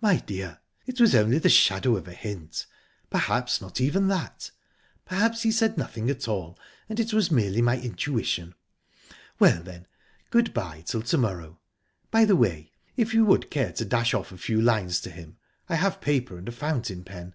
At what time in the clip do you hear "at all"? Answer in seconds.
6.08-6.58